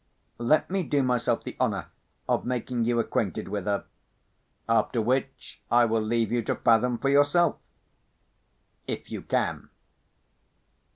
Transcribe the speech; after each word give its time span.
Let 0.39 0.71
me 0.71 0.81
do 0.81 1.03
myself 1.03 1.43
the 1.43 1.55
honour 1.61 1.91
of 2.27 2.43
making 2.43 2.85
you 2.85 2.99
acquainted 2.99 3.47
with 3.47 3.65
her; 3.65 3.85
after 4.67 4.99
which, 4.99 5.61
I 5.69 5.85
will 5.85 6.01
leave 6.01 6.31
you 6.31 6.41
to 6.41 6.55
fathom 6.55 6.97
for 6.97 7.09
yourself—if 7.09 9.11
you 9.11 9.21
can. 9.21 9.69